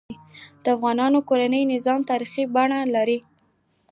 [0.63, 3.17] د افغانانو کورنۍ نظام تاریخي بڼه لري.